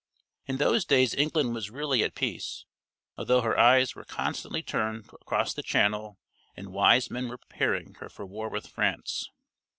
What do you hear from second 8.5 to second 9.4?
France.